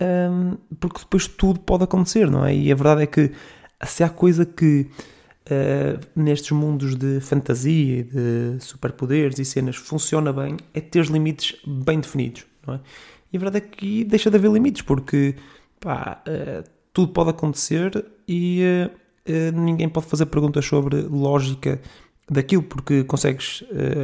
um, 0.00 0.56
porque 0.80 1.00
depois 1.00 1.26
tudo 1.26 1.60
pode 1.60 1.84
acontecer, 1.84 2.30
não 2.30 2.44
é? 2.44 2.54
E 2.54 2.72
a 2.72 2.74
verdade 2.74 3.02
é 3.02 3.06
que 3.06 3.30
se 3.84 4.02
há 4.02 4.08
coisa 4.08 4.44
que 4.44 4.88
uh, 5.50 6.00
nestes 6.16 6.50
mundos 6.50 6.96
de 6.96 7.20
fantasia 7.20 8.00
e 8.00 8.02
de 8.02 8.56
superpoderes 8.60 9.38
e 9.38 9.44
cenas 9.44 9.76
funciona 9.76 10.32
bem, 10.32 10.56
é 10.72 10.80
ter 10.80 11.04
limites 11.06 11.56
bem 11.66 12.00
definidos, 12.00 12.44
não 12.66 12.74
é? 12.74 12.80
E 13.32 13.36
a 13.36 13.40
verdade 13.40 13.58
é 13.64 13.68
que 13.68 14.04
deixa 14.04 14.30
de 14.30 14.36
haver 14.36 14.50
limites, 14.50 14.82
porque 14.82 15.34
pá, 15.80 16.22
uh, 16.26 16.68
tudo 16.92 17.12
pode 17.12 17.30
acontecer 17.30 18.04
e 18.26 18.62
uh, 19.28 19.60
ninguém 19.60 19.88
pode 19.88 20.06
fazer 20.06 20.26
perguntas 20.26 20.64
sobre 20.64 21.02
lógica 21.02 21.80
daquilo, 22.30 22.62
porque 22.62 23.04
consegues 23.04 23.62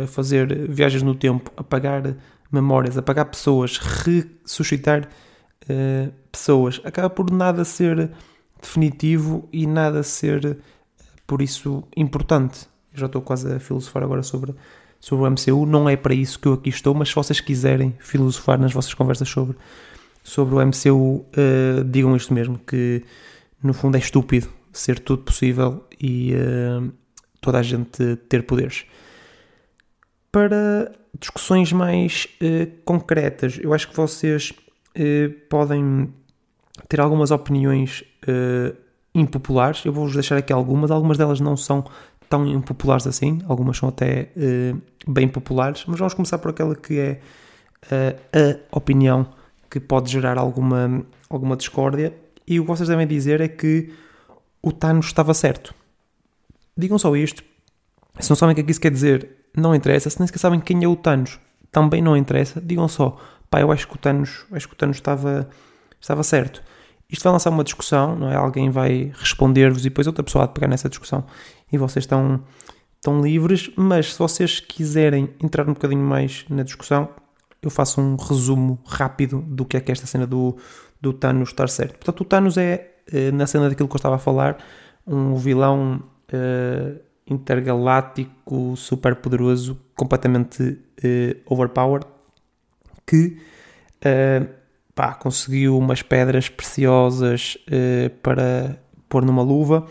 fazer 0.09 0.68
viagens 0.68 1.02
no 1.02 1.14
tempo, 1.14 1.50
apagar 1.56 2.14
memórias, 2.52 2.99
apagar 2.99 3.25
pessoas, 3.25 3.78
ressuscitar 3.78 5.09
pessoas. 6.31 6.81
Acaba 6.85 7.11
por 7.11 7.31
nada 7.31 7.65
ser 7.65 8.11
definitivo 8.61 9.49
e 9.53 9.67
nada 9.67 10.03
ser 10.03 10.59
por 11.27 11.41
isso 11.41 11.85
importante. 11.97 12.67
Eu 12.93 13.00
já 13.00 13.07
estou 13.07 13.23
quase 13.23 13.53
a 13.53 13.61
filosofar 13.61 14.03
agora 14.03 14.23
sobre, 14.23 14.55
sobre 14.99 15.25
o 15.25 15.31
MCU. 15.31 15.65
Não 15.67 15.89
é 15.89 15.97
para 15.97 16.15
isso 16.15 16.39
que 16.39 16.49
eu 16.49 16.55
aqui 16.55 16.69
estou, 16.69 16.95
mas 16.95 17.09
se 17.09 17.15
vocês 17.15 17.41
quiserem 17.41 17.95
filosofar 18.00 18.59
nas 18.59 18.73
vossas 18.73 18.93
conversas 18.95 19.29
sobre, 19.29 19.57
sobre 20.23 20.55
o 20.55 20.67
MCU, 20.67 20.91
uh, 20.91 21.27
eh, 21.33 21.85
digam 21.87 22.17
isto 22.17 22.35
mesmo: 22.35 22.59
que 22.59 23.05
no 23.62 23.73
fundo 23.73 23.97
é 23.97 24.00
estúpido 24.00 24.49
ser 24.73 24.99
tudo 24.99 25.23
possível 25.23 25.85
e 26.00 26.35
uh, 26.35 26.93
toda 27.41 27.59
a 27.59 27.62
gente 27.62 28.17
ter 28.29 28.43
poderes. 28.43 28.85
Para 30.33 30.93
discussões 31.19 31.73
mais 31.73 32.27
uh, 32.43 32.71
concretas, 32.85 33.59
eu 33.62 33.73
acho 33.73 33.89
que 33.89 33.97
vocês 33.97 34.53
podem 35.49 36.12
ter 36.88 37.00
algumas 37.00 37.30
opiniões 37.30 38.04
impopulares. 39.14 39.85
Eu 39.85 39.92
vou-vos 39.92 40.14
deixar 40.14 40.37
aqui 40.37 40.52
algumas, 40.52 40.90
algumas 40.90 41.18
delas 41.18 41.40
não 41.40 41.56
são 41.56 41.85
tão 42.28 42.47
impopulares 42.47 43.06
assim, 43.06 43.40
algumas 43.49 43.76
são 43.76 43.88
até 43.88 44.30
uh, 44.37 44.80
bem 45.11 45.26
populares, 45.26 45.85
mas 45.87 45.99
vamos 45.99 46.14
começar 46.14 46.38
por 46.38 46.50
aquela 46.52 46.76
que 46.76 46.99
é 46.99 47.20
a 48.70 48.76
opinião 48.76 49.26
que 49.70 49.80
pode 49.80 50.11
gerar 50.11 50.38
alguma, 50.38 51.04
alguma 51.28 51.56
discórdia. 51.56 52.14
E 52.47 52.59
o 52.59 52.64
que 52.64 52.68
vocês 52.68 52.88
devem 52.88 53.06
dizer 53.06 53.40
é 53.40 53.49
que 53.49 53.92
o 54.62 54.73
Thanos 54.73 55.06
estava 55.06 55.32
certo. 55.32 55.75
Digam 56.76 56.99
só 56.99 57.14
isto. 57.16 57.42
Se 58.18 58.28
não 58.28 58.37
sabem 58.37 58.52
o 58.52 58.54
que 58.54 58.61
é 58.61 58.64
que 58.64 58.70
isso 58.70 58.80
quer 58.80 58.90
dizer, 58.90 59.28
não 59.56 59.75
interessa. 59.75 60.11
Se 60.11 60.18
nem 60.18 60.26
sequer 60.26 60.38
sabem 60.38 60.61
quem 60.61 60.85
é 60.85 60.88
o 60.88 60.97
Thanos, 60.97 61.38
também 61.70 62.02
não 62.02 62.16
interessa. 62.16 62.61
Digam 62.61 62.88
só, 62.88 63.16
pá, 63.50 63.61
eu 63.61 63.73
acho 63.73 63.88
que 63.88 63.97
o 63.97 63.99
Thanos, 63.99 64.47
acho 64.52 64.69
que 64.69 64.75
o 64.75 64.76
Thanos 64.76 64.97
estava, 64.97 65.50
estava 66.00 66.23
certo. 66.23 66.62
Isto 67.11 67.25
vai 67.25 67.33
lançar 67.33 67.50
uma 67.50 67.64
discussão, 67.64 68.14
não 68.14 68.30
é? 68.30 68.37
Alguém 68.37 68.71
vai 68.71 69.12
responder-vos 69.14 69.80
e 69.80 69.88
depois 69.88 70.07
outra 70.07 70.23
pessoa 70.23 70.47
de 70.47 70.54
pegar 70.54 70.69
nessa 70.69 70.88
discussão 70.88 71.25
e 71.73 71.76
vocês 71.76 72.04
estão, 72.04 72.40
estão 72.95 73.21
livres. 73.21 73.71
Mas 73.76 74.12
se 74.12 74.19
vocês 74.19 74.61
quiserem 74.61 75.28
entrar 75.42 75.69
um 75.69 75.73
bocadinho 75.73 76.04
mais 76.04 76.45
na 76.49 76.62
discussão, 76.62 77.09
eu 77.61 77.69
faço 77.69 78.00
um 78.00 78.14
resumo 78.14 78.78
rápido 78.87 79.42
do 79.42 79.64
que 79.64 79.76
é 79.76 79.80
que 79.80 79.90
esta 79.90 80.07
cena 80.07 80.26
do, 80.26 80.57
do 81.00 81.12
Thanos 81.12 81.49
estar 81.49 81.69
certo. 81.69 81.97
Portanto, 81.99 82.21
o 82.21 82.25
Thanos 82.25 82.57
é, 82.57 82.92
eh, 83.12 83.33
na 83.33 83.47
cena 83.47 83.69
daquilo 83.69 83.88
que 83.88 83.95
eu 83.95 83.99
estava 83.99 84.14
a 84.14 84.19
falar, 84.19 84.59
um 85.07 85.35
vilão 85.35 86.02
uh, 86.33 87.00
intergaláctico, 87.26 88.76
super 88.76 89.16
poderoso, 89.16 89.78
completamente 89.97 90.62
uh, 90.62 91.52
overpowered, 91.52 92.07
que 93.11 93.37
uh, 94.07 94.49
pá, 94.95 95.14
conseguiu 95.14 95.76
umas 95.76 96.00
pedras 96.00 96.49
preciosas 96.49 97.59
uh, 97.67 98.11
para 98.23 98.79
pôr 99.09 99.25
numa 99.25 99.43
luva 99.43 99.85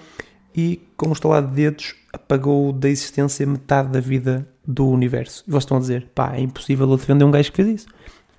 e, 0.55 0.81
com 0.95 1.09
um 1.09 1.11
estalar 1.11 1.45
de 1.45 1.53
dedos, 1.53 1.95
apagou 2.13 2.71
da 2.71 2.87
existência 2.87 3.45
metade 3.45 3.89
da 3.89 3.99
vida 3.99 4.47
do 4.65 4.87
universo. 4.87 5.43
E 5.45 5.51
vocês 5.51 5.63
estão 5.63 5.77
a 5.77 5.79
dizer, 5.81 6.07
pá, 6.15 6.33
é 6.35 6.39
impossível 6.39 6.89
eu 6.89 6.95
defender 6.95 7.25
um 7.25 7.31
gajo 7.31 7.51
que 7.51 7.61
fez 7.61 7.81
isso. 7.81 7.87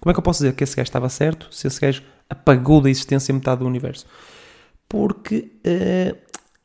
Como 0.00 0.10
é 0.10 0.14
que 0.14 0.18
eu 0.18 0.22
posso 0.22 0.38
dizer 0.38 0.54
que 0.54 0.64
esse 0.64 0.74
gajo 0.74 0.88
estava 0.88 1.10
certo 1.10 1.48
se 1.50 1.66
esse 1.66 1.78
gajo 1.78 2.02
apagou 2.28 2.80
da 2.80 2.88
existência 2.88 3.34
metade 3.34 3.60
do 3.60 3.66
universo? 3.66 4.06
Porque, 4.88 5.52
uh, 5.66 6.16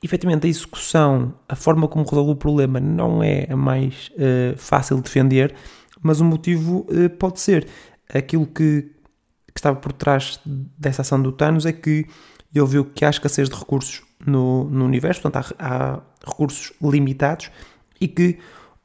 efetivamente, 0.01 0.47
a 0.47 0.49
execução, 0.49 1.33
a 1.49 1.55
forma 1.55 1.87
como 1.89 2.05
resolve 2.05 2.31
o 2.31 2.35
problema 2.35 2.79
não 2.79 3.21
é 3.21 3.45
a 3.49 3.57
mais 3.57 4.09
uh, 4.13 4.57
fácil 4.57 4.95
de 4.95 5.03
defender, 5.03 5.53
mas 6.01 6.21
o 6.21 6.25
motivo 6.25 6.87
uh, 6.89 7.09
pode 7.17 7.41
ser 7.41 7.67
aquilo 8.13 8.45
que, 8.45 8.81
que 8.81 9.57
estava 9.59 9.77
por 9.77 9.91
trás 9.93 10.39
dessa 10.45 11.01
ação 11.01 11.21
do 11.21 11.31
Thanos 11.31 11.65
é 11.65 11.71
que 11.71 12.05
ele 12.53 12.65
viu 12.67 12.85
que 12.85 13.03
há 13.03 13.09
escassez 13.09 13.49
de 13.49 13.55
recursos 13.55 14.01
no, 14.25 14.65
no 14.69 14.85
universo, 14.85 15.21
portanto 15.21 15.53
há, 15.59 15.67
há, 15.67 15.99
recursos 16.25 16.73
limitados 16.81 17.51
e 17.99 18.07
que 18.07 18.39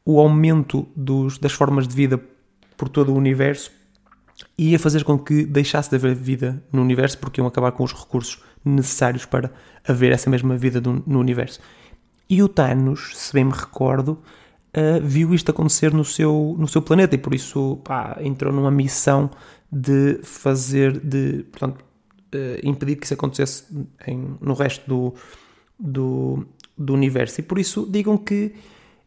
o 0.04 0.18
aumento 0.18 0.88
dos, 0.96 1.38
das 1.38 1.52
formas 1.52 1.86
de 1.86 1.94
vida 1.94 2.20
por 2.76 2.88
todo 2.88 3.12
o 3.12 3.16
universo 3.16 3.70
ia 4.56 4.78
fazer 4.78 5.04
com 5.04 5.18
que 5.18 5.44
deixasse 5.44 5.90
de 5.90 5.96
haver 5.96 6.14
vida 6.14 6.62
no 6.72 6.82
universo 6.82 7.18
porque 7.18 7.40
iam 7.40 7.46
acabar 7.46 7.72
com 7.72 7.84
os 7.84 7.92
recursos 7.92 8.42
necessários 8.64 9.24
para 9.24 9.52
haver 9.86 10.12
essa 10.12 10.28
mesma 10.28 10.56
vida 10.56 10.80
do, 10.80 11.02
no 11.06 11.20
universo. 11.20 11.60
E 12.28 12.42
o 12.42 12.48
Thanos, 12.48 13.16
se 13.16 13.32
bem 13.32 13.44
me 13.44 13.52
recordo, 13.52 14.22
uh, 14.76 15.00
viu 15.02 15.34
isto 15.34 15.50
acontecer 15.50 15.92
no 15.92 16.04
seu, 16.04 16.54
no 16.58 16.68
seu 16.68 16.82
planeta 16.82 17.14
e 17.14 17.18
por 17.18 17.34
isso 17.34 17.76
pá, 17.84 18.18
entrou 18.20 18.52
numa 18.52 18.70
missão 18.70 19.30
de 19.70 20.20
fazer, 20.22 20.98
de, 20.98 21.44
portanto, 21.50 21.84
uh, 22.34 22.66
impedir 22.68 22.96
que 22.96 23.04
isso 23.04 23.14
acontecesse 23.14 23.64
em, 24.06 24.36
no 24.40 24.54
resto 24.54 24.88
do, 24.88 25.14
do, 25.78 26.46
do 26.76 26.94
universo. 26.94 27.40
E 27.40 27.42
por 27.42 27.58
isso 27.58 27.86
digam 27.90 28.16
que, 28.16 28.52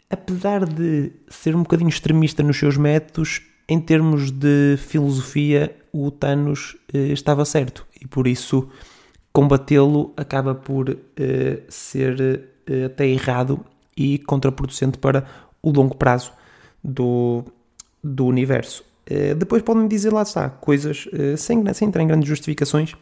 apesar 0.10 0.66
de 0.66 1.12
ser 1.28 1.56
um 1.56 1.64
bocadinho 1.64 1.90
extremista 1.90 2.44
nos 2.44 2.58
seus 2.58 2.78
métodos, 2.78 3.42
em 3.68 3.80
termos 3.80 4.30
de 4.30 4.76
filosofia, 4.78 5.76
o 5.92 6.12
Thanos 6.12 6.76
uh, 6.94 6.98
estava 6.98 7.46
certo 7.46 7.86
e 8.00 8.08
por 8.08 8.28
isso 8.28 8.70
combatê-lo 9.32 10.14
acaba 10.16 10.54
por 10.54 10.96
ser 11.68 12.52
até 12.86 13.08
errado 13.08 13.66
e 13.98 14.20
contraproducente 14.20 15.00
para 15.00 15.26
o 15.64 15.72
longo 15.72 15.96
prazo 15.96 16.34
do, 16.84 17.44
do 18.04 18.26
universo. 18.28 18.84
Eh, 19.06 19.34
depois 19.34 19.62
podem 19.62 19.88
dizer, 19.88 20.12
lá 20.12 20.22
está, 20.22 20.50
coisas 20.50 21.08
uh, 21.08 21.38
sem, 21.38 21.74
sem 21.74 21.88
entrar 21.88 22.04
em 22.04 22.08
grandes 22.08 22.28
justificações, 22.28 22.96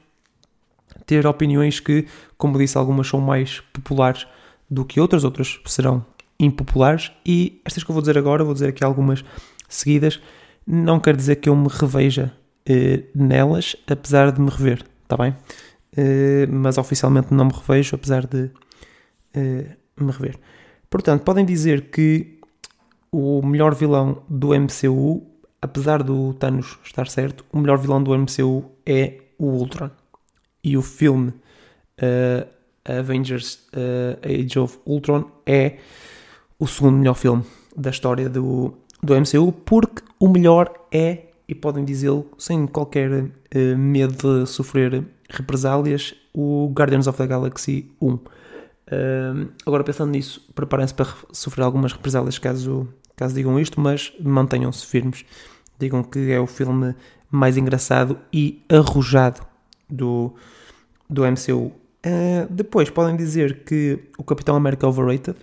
ter 1.05 1.25
opiniões 1.27 1.79
que, 1.79 2.07
como 2.37 2.57
disse, 2.57 2.77
algumas 2.77 3.07
são 3.07 3.19
mais 3.19 3.59
populares 3.73 4.25
do 4.69 4.85
que 4.85 4.99
outras, 4.99 5.23
outras 5.23 5.59
serão 5.65 6.05
impopulares. 6.39 7.11
E 7.25 7.61
estas 7.65 7.83
que 7.83 7.91
eu 7.91 7.93
vou 7.93 8.01
dizer 8.01 8.17
agora, 8.17 8.43
vou 8.43 8.53
dizer 8.53 8.69
aqui 8.69 8.83
algumas 8.83 9.23
seguidas, 9.67 10.19
não 10.65 10.99
quer 10.99 11.15
dizer 11.15 11.37
que 11.37 11.49
eu 11.49 11.55
me 11.55 11.67
reveja 11.69 12.31
uh, 12.69 13.07
nelas, 13.15 13.75
apesar 13.87 14.31
de 14.31 14.41
me 14.41 14.49
rever, 14.49 14.83
está 15.03 15.17
bem? 15.17 15.35
mas 16.49 16.77
oficialmente 16.77 17.33
não 17.33 17.43
me 17.43 17.51
revejo, 17.51 17.97
apesar 17.97 18.25
de 18.25 18.49
me 19.35 20.09
rever. 20.09 20.39
Portanto, 20.89 21.21
podem 21.23 21.43
dizer 21.43 21.89
que 21.91 22.39
o 23.11 23.41
melhor 23.45 23.75
vilão 23.75 24.23
do 24.29 24.49
MCU 24.49 25.31
apesar 25.61 26.01
do 26.01 26.33
Thanos 26.33 26.79
estar 26.83 27.07
certo, 27.07 27.45
o 27.51 27.59
melhor 27.59 27.77
vilão 27.77 28.01
do 28.01 28.17
MCU 28.17 28.65
é 28.85 29.19
o 29.37 29.45
Ultron. 29.45 29.91
E 30.63 30.75
o 30.75 30.81
filme 30.81 31.29
uh, 31.29 32.47
Avengers 32.83 33.67
uh, 33.73 34.17
Age 34.23 34.59
of 34.59 34.79
Ultron 34.85 35.29
é 35.45 35.77
o 36.59 36.67
segundo 36.67 36.97
melhor 36.97 37.13
filme 37.13 37.43
da 37.75 37.91
história 37.91 38.27
do, 38.27 38.73
do 39.01 39.15
MCU, 39.15 39.51
porque 39.51 40.03
o 40.19 40.27
melhor 40.27 40.73
é, 40.91 41.27
e 41.47 41.55
podem 41.55 41.85
dizê-lo 41.85 42.29
sem 42.37 42.65
qualquer 42.65 43.11
uh, 43.11 43.77
medo 43.77 44.43
de 44.43 44.49
sofrer 44.49 45.05
represálias 45.29 46.15
o 46.33 46.71
Guardians 46.73 47.07
of 47.07 47.17
the 47.17 47.27
Galaxy 47.27 47.91
1. 48.01 48.19
agora, 49.65 49.83
pensando 49.83 50.11
nisso, 50.11 50.41
preparem-se 50.55 50.93
para 50.93 51.07
sofrer 51.31 51.63
algumas 51.63 51.91
represálias 51.91 52.39
caso, 52.39 52.87
caso 53.21 53.35
digam 53.35 53.59
isto, 53.59 53.79
mas 53.79 54.11
mantenham-se 54.19 54.83
firmes. 54.83 55.23
Digam 55.77 56.03
que 56.03 56.31
é 56.31 56.39
o 56.39 56.47
filme 56.47 56.95
mais 57.29 57.55
engraçado 57.55 58.17
e 58.33 58.63
arrojado 58.67 59.41
do, 59.87 60.33
do 61.07 61.23
MCU. 61.23 61.71
Uh, 62.03 62.47
depois 62.49 62.89
podem 62.89 63.15
dizer 63.15 63.63
que 63.63 63.99
o 64.17 64.23
Capitão 64.23 64.55
América 64.55 64.87
é 64.87 64.89
overrated, 64.89 65.37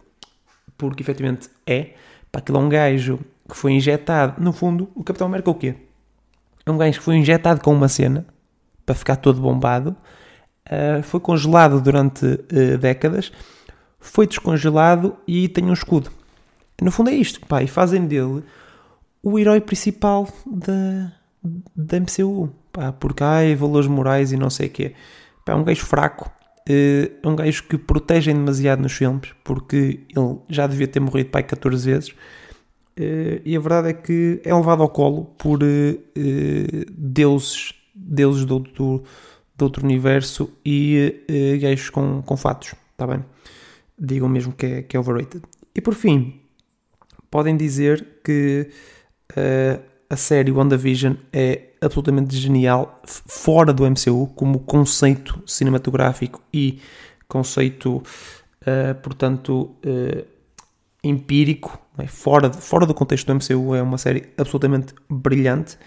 porque 0.77 1.05
efetivamente 1.05 1.49
é. 1.65 1.95
Para 2.33 2.41
aquele 2.41 2.59
é 2.59 2.61
um 2.61 2.69
gajo 2.69 3.21
que 3.49 3.57
foi 3.57 3.73
injetado. 3.73 4.43
No 4.43 4.53
fundo, 4.53 4.91
o 4.97 5.05
Capitão 5.05 5.29
América 5.29 5.49
é 5.49 5.53
o 5.53 5.55
quê? 5.55 5.75
É 6.67 6.71
um 6.71 6.77
gajo 6.77 6.99
que 6.99 7.05
foi 7.05 7.15
injetado 7.15 7.61
com 7.61 7.73
uma 7.73 7.89
cena 7.89 8.27
para 8.85 8.95
ficar 8.97 9.17
todo 9.17 9.41
bombado. 9.41 9.97
Uh, 10.67 11.01
foi 11.05 11.21
congelado 11.21 11.81
durante 11.81 12.27
uh, 12.27 12.77
décadas. 12.77 13.31
Foi 14.01 14.27
descongelado 14.27 15.17
e 15.29 15.49
tem 15.49 15.65
um 15.65 15.73
escudo. 15.73 16.18
No 16.81 16.91
fundo 16.91 17.11
é 17.11 17.15
isto, 17.15 17.41
pá, 17.47 17.63
e 17.63 17.67
fazem 17.67 18.07
dele 18.07 18.45
o 19.23 19.39
herói 19.39 19.61
principal 19.61 20.29
da, 20.47 21.13
da 21.75 22.01
MCU, 22.01 22.51
pá, 22.73 22.93
porque 22.93 23.23
há 23.23 23.41
valores 23.57 23.89
morais 23.89 24.33
e 24.33 24.37
não 24.37 24.51
sei 24.51 24.69
o 24.69 24.71
quê. 24.71 24.95
Pá, 25.45 25.53
é 25.53 25.57
um 25.57 25.65
gajo 25.65 25.85
fraco, 25.85 26.31
eh, 26.69 27.13
é 27.23 27.29
um 27.29 27.35
gajo 27.35 27.65
que 27.65 27.79
protegem 27.79 28.35
demasiado 28.35 28.83
nos 28.83 28.93
filmes, 28.93 29.31
porque 29.43 30.01
ele 30.15 30.39
já 30.49 30.67
devia 30.67 30.87
ter 30.87 31.01
morrido 31.01 31.31
pai 31.31 31.43
14 31.43 31.91
vezes. 31.91 32.15
Eh, 32.97 33.41
e 33.45 33.57
a 33.57 33.61
verdade 33.61 33.89
é 33.89 33.93
que 33.95 34.41
é 34.45 34.55
levado 34.55 34.83
ao 34.83 34.91
colo 34.91 35.25
por 35.39 35.61
eh, 35.63 35.99
deuses, 36.93 37.75
deuses 37.95 38.45
do 38.45 38.55
outro, 38.55 39.05
do 39.57 39.63
outro 39.65 39.85
universo 39.85 40.51
e 40.65 41.25
gajos 41.61 41.91
com, 41.91 42.23
com 42.23 42.37
fatos, 42.37 42.75
está 42.93 43.07
bem? 43.07 43.25
Digam 43.99 44.29
mesmo 44.29 44.53
que 44.53 44.67
é, 44.67 44.83
que 44.83 44.97
é 44.97 45.01
overrated. 45.01 45.43
E 45.75 45.81
por 45.81 45.95
fim, 45.95 46.41
podem 47.31 47.57
dizer 47.57 48.07
que 48.25 48.71
a 50.11 50.17
série 50.17 50.51
WandaVision 50.51 51.15
é 51.33 51.69
absolutamente 51.81 52.37
genial 52.37 53.03
fora 53.05 53.73
do 53.73 53.85
MCU, 53.85 54.29
como 54.35 54.61
conceito 54.61 55.43
cinematográfico 55.47 56.43
e 56.53 56.81
conceito, 57.27 57.97
uh, 57.99 58.95
portanto, 59.03 59.77
uh, 59.85 60.27
empírico, 61.05 61.79
é? 61.99 62.07
fora, 62.07 62.51
fora 62.53 62.87
do 62.87 62.95
contexto 62.95 63.27
do 63.27 63.35
MCU, 63.35 63.75
é 63.75 63.83
uma 63.83 63.99
série 63.99 64.31
absolutamente 64.37 64.95
brilhante. 65.09 65.79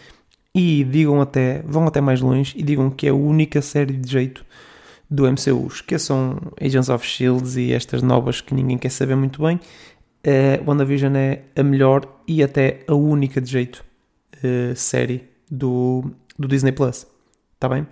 E 0.54 0.84
digam 0.84 1.22
até, 1.22 1.62
vão 1.66 1.88
até 1.88 2.02
mais 2.02 2.20
longe 2.20 2.54
e 2.58 2.62
digam 2.62 2.90
que 2.90 3.08
é 3.08 3.10
a 3.10 3.16
única 3.16 3.62
série 3.62 3.94
de 3.94 4.12
jeito 4.12 4.46
do 5.10 5.24
MCU. 5.24 5.68
Esqueçam 5.68 6.38
Agents 6.60 6.90
of 6.90 7.06
Shields 7.08 7.56
e 7.56 7.72
estas 7.72 8.02
novas 8.02 8.42
que 8.42 8.54
ninguém 8.54 8.78
quer 8.78 8.90
saber 8.90 9.16
muito 9.16 9.42
bem. 9.42 9.60
Uh, 10.26 10.64
WandaVision 10.70 11.16
é 11.16 11.42
a 11.56 11.64
melhor 11.64 12.06
e 12.28 12.44
até 12.44 12.84
a 12.88 12.94
única 12.94 13.42
de 13.42 13.50
jeito 13.50 13.84
uh, 14.38 14.76
série 14.76 15.28
do, 15.50 16.12
do 16.38 16.48
Disney 16.48 16.72
Plus. 16.72 17.08
Está 17.56 17.68
bem? 17.68 17.88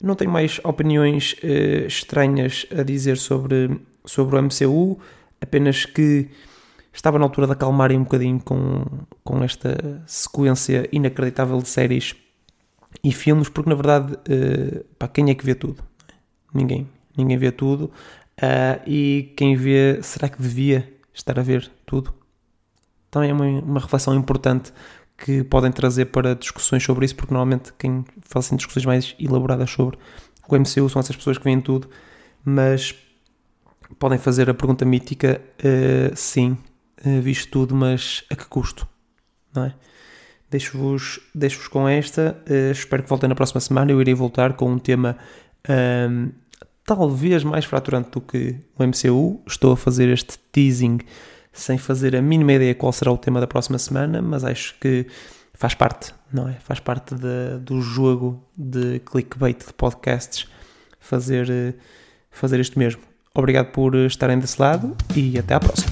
Não 0.00 0.14
tenho 0.14 0.30
mais 0.30 0.60
opiniões 0.62 1.34
uh, 1.42 1.86
estranhas 1.86 2.66
a 2.76 2.82
dizer 2.82 3.16
sobre, 3.16 3.80
sobre 4.04 4.36
o 4.36 4.42
MCU, 4.42 5.00
apenas 5.40 5.84
que 5.84 6.28
estava 6.92 7.18
na 7.18 7.24
altura 7.24 7.46
de 7.46 7.52
acalmarem 7.54 7.98
um 7.98 8.04
bocadinho 8.04 8.40
com, 8.40 8.84
com 9.24 9.42
esta 9.42 10.02
sequência 10.06 10.88
inacreditável 10.92 11.58
de 11.58 11.68
séries 11.68 12.14
e 13.02 13.12
filmes, 13.12 13.48
porque 13.48 13.68
na 13.68 13.74
verdade, 13.74 14.12
uh, 14.14 14.84
pá, 14.98 15.08
quem 15.08 15.30
é 15.30 15.34
que 15.34 15.44
vê 15.44 15.56
tudo? 15.56 15.82
Ninguém. 16.54 16.88
Ninguém 17.16 17.36
vê 17.36 17.50
tudo. 17.50 17.90
Uh, 18.38 18.80
e 18.86 19.32
quem 19.36 19.56
vê, 19.56 20.00
será 20.02 20.28
que 20.28 20.40
devia 20.40 20.88
estar 21.12 21.38
a 21.38 21.42
ver 21.42 21.70
tudo? 21.86 22.14
Também 23.10 23.30
é 23.30 23.32
uma, 23.32 23.44
uma 23.44 23.80
reflexão 23.80 24.14
importante 24.14 24.72
que 25.16 25.44
podem 25.44 25.70
trazer 25.70 26.06
para 26.06 26.34
discussões 26.34 26.82
sobre 26.82 27.04
isso, 27.04 27.14
porque 27.14 27.32
normalmente 27.32 27.72
quem 27.78 28.04
faz 28.22 28.46
assim 28.46 28.56
discussões 28.56 28.84
mais 28.84 29.14
elaboradas 29.18 29.70
sobre 29.70 29.98
o 30.48 30.56
MCU 30.56 30.88
são 30.88 31.00
essas 31.00 31.16
pessoas 31.16 31.38
que 31.38 31.44
veem 31.44 31.60
tudo, 31.60 31.88
mas 32.44 32.94
podem 33.98 34.18
fazer 34.18 34.50
a 34.50 34.54
pergunta 34.54 34.84
mítica: 34.84 35.40
uh, 35.58 36.16
sim, 36.16 36.56
uh, 37.04 37.20
visto 37.20 37.50
tudo, 37.50 37.74
mas 37.74 38.24
a 38.30 38.36
que 38.36 38.46
custo? 38.46 38.86
Não 39.54 39.64
é? 39.64 39.74
Deixo-vos 40.50 41.20
deixo 41.34 41.70
com 41.70 41.88
esta. 41.88 42.36
Uh, 42.48 42.72
espero 42.72 43.02
que 43.02 43.08
voltem 43.08 43.28
na 43.28 43.34
próxima 43.34 43.60
semana. 43.60 43.90
Eu 43.90 44.00
irei 44.00 44.14
voltar 44.14 44.54
com 44.54 44.70
um 44.70 44.78
tema 44.78 45.16
um, 45.68 46.30
talvez 46.84 47.44
mais 47.44 47.64
fraturante 47.64 48.10
do 48.10 48.20
que 48.20 48.56
o 48.78 48.84
MCU. 48.84 49.40
Estou 49.46 49.72
a 49.72 49.76
fazer 49.76 50.08
este 50.08 50.38
teasing 50.50 50.98
sem 51.52 51.78
fazer 51.78 52.16
a 52.16 52.22
mínima 52.22 52.54
ideia 52.54 52.74
qual 52.74 52.92
será 52.92 53.12
o 53.12 53.18
tema 53.18 53.40
da 53.40 53.46
próxima 53.46 53.78
semana, 53.78 54.22
mas 54.22 54.44
acho 54.44 54.74
que 54.80 55.06
faz 55.54 55.74
parte, 55.74 56.14
não 56.32 56.48
é? 56.48 56.54
Faz 56.54 56.80
parte 56.80 57.14
de, 57.14 57.58
do 57.60 57.80
jogo 57.80 58.42
de 58.56 59.00
clickbait 59.00 59.58
de 59.66 59.72
podcasts 59.74 60.48
fazer, 60.98 61.76
fazer 62.30 62.58
isto 62.60 62.78
mesmo. 62.78 63.02
Obrigado 63.34 63.72
por 63.72 63.94
estarem 63.94 64.38
desse 64.38 64.60
lado 64.60 64.96
e 65.14 65.38
até 65.38 65.54
à 65.54 65.60
próxima. 65.60 65.91